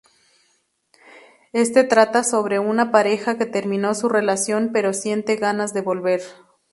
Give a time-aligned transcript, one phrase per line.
[1.53, 6.21] Este trata sobre una pareja que terminó su relación pero siente ganas de volver.